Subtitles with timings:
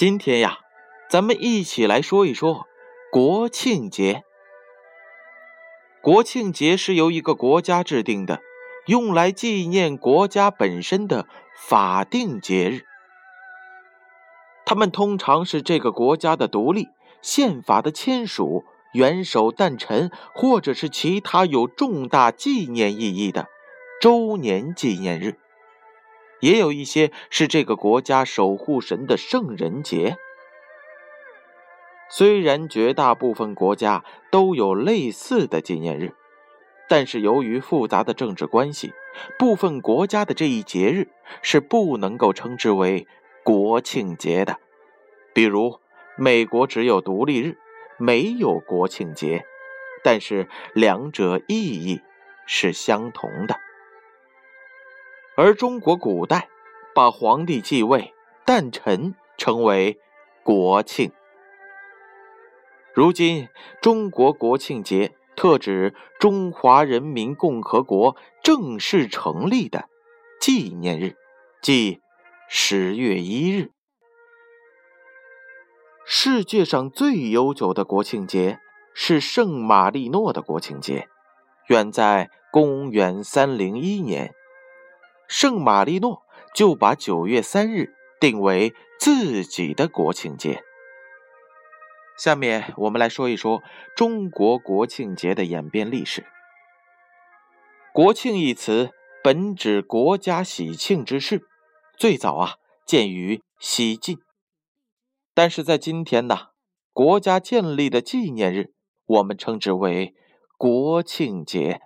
[0.00, 0.60] 今天呀，
[1.10, 2.66] 咱们一起来说一说
[3.12, 4.24] 国庆节。
[6.00, 8.40] 国庆节是由一个国家制定的，
[8.86, 11.26] 用来纪念国家本身的
[11.68, 12.86] 法定节日。
[14.64, 16.88] 他们通常是这个国家的独立、
[17.20, 18.64] 宪法的签署、
[18.94, 23.48] 元首诞辰，或者是其他有重大纪念意义的
[24.00, 25.38] 周年纪念日。
[26.40, 30.16] 也有一些是这个国家守护神的圣人节。
[32.10, 36.12] 虽然绝大部分国家都有类似的纪念日，
[36.88, 38.92] 但是由于复杂的政治关系，
[39.38, 41.08] 部分国家的这一节日
[41.40, 43.06] 是不能够称之为
[43.44, 44.58] 国庆节的。
[45.32, 45.78] 比如，
[46.18, 47.56] 美国只有独立日，
[47.96, 49.44] 没有国庆节，
[50.02, 52.00] 但是两者意义
[52.44, 53.54] 是相同的。
[55.42, 56.50] 而中国古代
[56.94, 58.12] 把皇帝继位、
[58.44, 59.98] 诞辰称为
[60.42, 61.12] 国庆。
[62.92, 63.48] 如今，
[63.80, 69.88] 中国国庆节特指中华人民共和国正式成立的
[70.38, 71.16] 纪念日，
[71.62, 72.02] 即
[72.46, 73.70] 十月一日。
[76.04, 78.60] 世界上最悠久的国庆节
[78.92, 81.08] 是圣马力诺的国庆节，
[81.68, 84.34] 远在公元三零一年。
[85.30, 86.24] 圣马力诺
[86.56, 90.64] 就把九月三日定为自己的国庆节。
[92.18, 93.62] 下面我们来说一说
[93.96, 96.26] 中国国庆节的演变历史。
[97.94, 98.90] 国庆一词
[99.22, 101.46] 本指国家喜庆之事，
[101.96, 104.18] 最早啊见于西晋，
[105.32, 106.48] 但是在今天呢，
[106.92, 108.72] 国家建立的纪念日，
[109.06, 110.12] 我们称之为
[110.58, 111.82] 国庆节。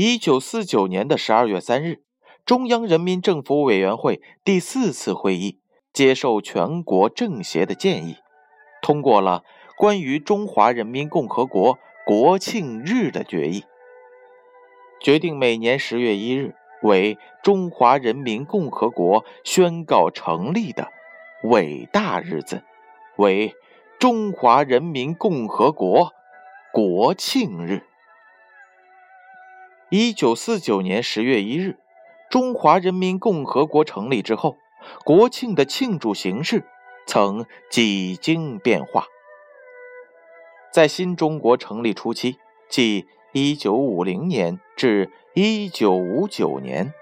[0.00, 2.04] 一九四九年的十二月三日，
[2.46, 5.58] 中央人民政府委员会第四次会议
[5.92, 8.14] 接受全国政协的建议，
[8.80, 9.42] 通过了
[9.76, 13.64] 关于中华人民共和国国庆日的决议，
[15.00, 16.54] 决定每年十月一日
[16.84, 20.92] 为中华人民共和国宣告成立的
[21.42, 22.62] 伟大日子，
[23.16, 23.52] 为
[23.98, 26.12] 中华人民共和国
[26.72, 27.87] 国庆日。
[29.90, 31.78] 一九四九年十月一日，
[32.28, 34.58] 中华人民共和国成立之后，
[35.02, 36.64] 国庆的庆祝形式
[37.06, 39.06] 曾几经变化。
[40.70, 42.36] 在新中国成立初期，
[42.68, 46.92] 即一九五零年至一九五九年，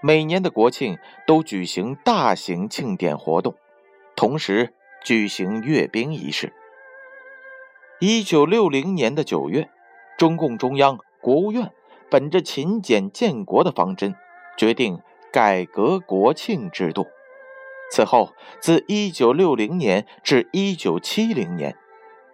[0.00, 3.56] 每年的国庆都举行大型庆典活动，
[4.14, 4.72] 同时
[5.04, 6.52] 举行阅兵仪式。
[7.98, 9.68] 一九六零年的九月，
[10.16, 11.72] 中共中央、国务院。
[12.10, 14.14] 本着勤俭建国的方针，
[14.56, 15.00] 决定
[15.32, 17.06] 改革国庆制度。
[17.90, 21.76] 此后，自1960年至1970年，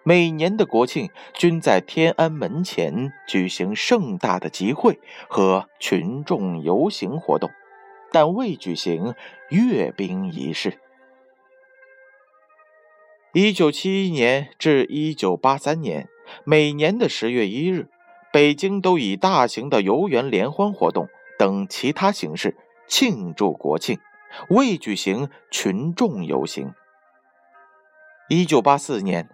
[0.03, 7.51] 每年的国庆均在天安门前举行盛大的集会和群众游行活动，
[8.11, 9.15] 但未举行
[9.51, 10.79] 阅兵仪式。
[13.35, 16.09] 1971年至1983年，
[16.45, 17.89] 每年的10月1日。
[18.33, 22.57] 北京都以大型的游园联欢活动等其他形式
[22.89, 23.99] 庆祝国庆，
[24.49, 26.73] 未举行群众游行。
[28.31, 29.29] 一九八四年，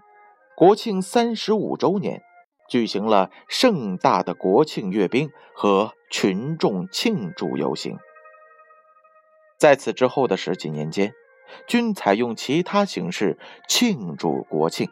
[0.57, 2.23] 国庆三十五周年，
[2.69, 7.97] 举行了盛大的国庆阅兵和群众庆祝游行。
[9.57, 11.15] 在此之后的十几年间，
[11.69, 13.39] 均采用其他形式
[13.69, 14.89] 庆祝国庆，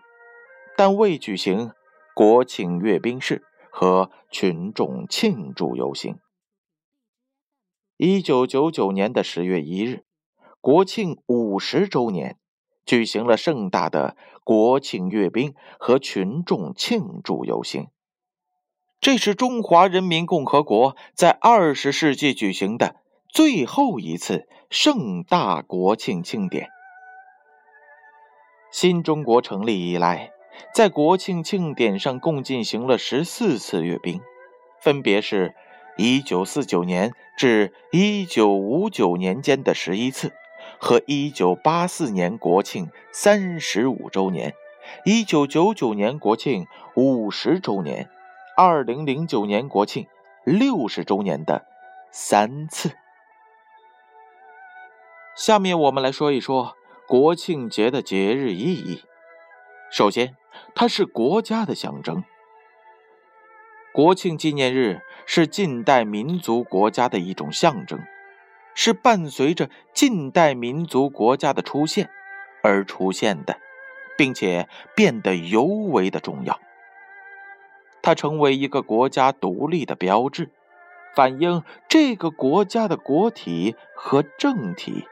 [0.77, 1.73] 但未举行
[2.15, 3.43] 国庆阅兵式。
[3.79, 6.19] 和群众庆祝游行。
[7.99, 10.07] 一九九九年的十月一日，
[10.63, 12.39] 国庆五十周年，
[12.87, 17.89] 举行了盛大的国庆阅兵和群众庆祝游行。
[18.99, 26.71] 这是中华人民共和国在二十世纪举行的最后一次盛大国庆庆典。
[28.73, 30.36] 新中国成立以来。
[30.73, 34.21] 在国庆庆典上，共进行了十四次阅兵，
[34.81, 35.55] 分别是
[35.97, 40.33] 1949年至1959年间的十一次，
[40.79, 44.55] 和1984年国庆三十五周年、
[45.05, 48.09] 1999年国庆五十周年、
[48.57, 50.07] 2009年国庆
[50.45, 51.67] 六十周年的
[52.11, 52.93] 三次。
[55.37, 56.77] 下面我们来说一说
[57.07, 59.03] 国庆节的节日意义。
[59.91, 60.35] 首先，
[60.75, 62.25] 它是国家的象征。
[63.93, 67.99] 国庆纪念日是近代民族国家的一种象征，
[68.75, 72.11] 是伴随着近代民族国家的出现
[72.63, 73.59] 而出现的，
[74.19, 76.61] 并且变得尤为的重要。
[78.03, 80.51] 它成为一个国家独立的标志，
[81.15, 85.07] 反映这个国家的国体和政体。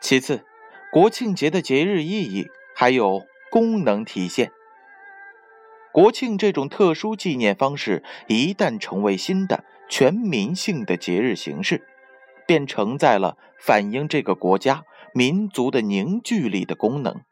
[0.00, 0.44] 其次，
[0.92, 2.46] 国庆节的节日意义
[2.76, 4.52] 还有功能体现。
[5.92, 11.86] 国庆这种特殊纪念方式一旦成为新的全民性的节日形式，
[12.46, 17.22] 便承载了反映这个国家民族的凝聚力的功能。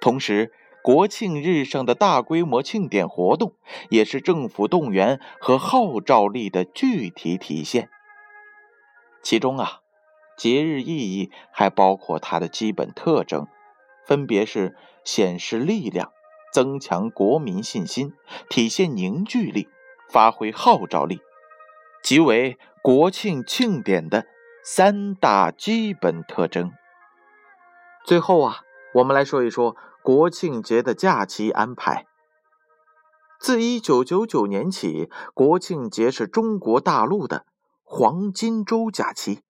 [0.00, 3.54] 同时，国庆日上的大规模庆典活动，
[3.88, 7.88] 也是政府动员和号召力的具体体现。
[9.22, 9.80] 其中啊，
[10.36, 13.48] 节日意义还包括它的基本特征，
[14.06, 14.74] 分别是
[15.04, 16.12] 显示力量、
[16.52, 18.14] 增强国民信心、
[18.48, 19.68] 体现凝聚力、
[20.08, 21.20] 发挥号召力，
[22.02, 24.26] 即为国庆庆典的
[24.64, 26.72] 三大基本特征。
[28.06, 28.60] 最后啊，
[28.94, 29.76] 我们来说一说。
[30.02, 32.06] 国庆节的假期安排，
[33.40, 37.44] 自一九九九年起，国庆节是中国大陆的
[37.82, 39.40] 黄金周假期。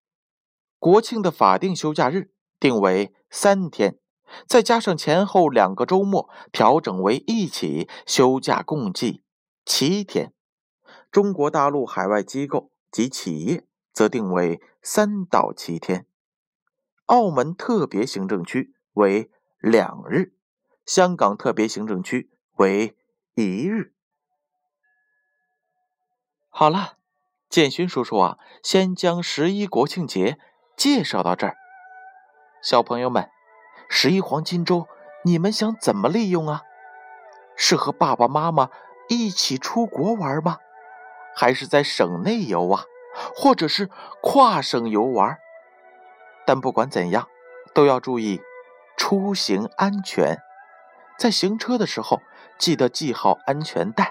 [0.79, 3.99] 国庆的法定休假日定为三天，
[4.47, 9.23] 再加上前后两个周末，调整为一起休假，共计
[9.65, 10.33] 七天。
[11.11, 16.07] 中国大陆海外机构及企业则定为三到七天。
[17.07, 20.35] 澳门特别行政区为两日。
[20.85, 22.97] 香港特别行政区为
[23.35, 23.93] 一日。
[26.49, 26.97] 好了，
[27.49, 30.39] 建勋叔叔啊，先将十一国庆节
[30.77, 31.57] 介绍到这儿。
[32.63, 33.29] 小朋友们，
[33.89, 34.87] 十一黄金周
[35.25, 36.63] 你们想怎么利用啊？
[37.57, 38.71] 是和爸爸妈妈
[39.09, 40.59] 一起出国玩吗？
[41.35, 42.85] 还是在省内游啊？
[43.35, 43.89] 或者是
[44.23, 45.39] 跨省游玩？
[46.47, 47.29] 但不管怎样，
[47.75, 48.41] 都要注意
[48.97, 50.39] 出行安全。
[51.19, 52.21] 在行车的时候，
[52.59, 54.05] 记得系好安全带；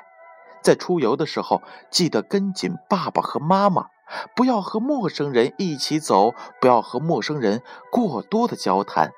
[0.62, 1.62] 在出游的时候，
[1.92, 3.90] 记得跟紧爸爸和妈妈，
[4.36, 7.62] 不要和陌生人一起走，不要和陌生人
[7.92, 9.12] 过多的交谈，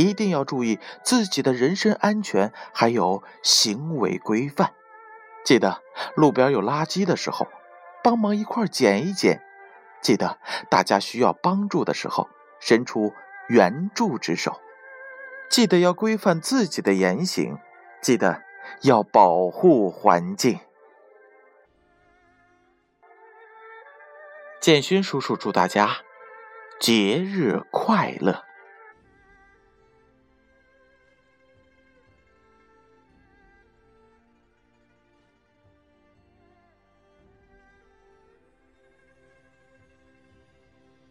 [0.00, 4.72] 一定要注意自己的人身安全，还有行为规范。
[5.44, 5.82] 记得
[6.14, 7.48] 路边有垃圾的时候，
[8.02, 9.38] 帮忙一块捡一捡；
[10.00, 10.38] 记得
[10.68, 12.28] 大家需要帮助的时候，
[12.60, 13.12] 伸出
[13.48, 14.60] 援助之手。
[15.50, 17.58] 记得要规范自己的言行，
[18.00, 18.42] 记得
[18.82, 20.60] 要保护环境。
[24.60, 25.96] 建勋叔叔祝大家
[26.78, 28.44] 节日快乐！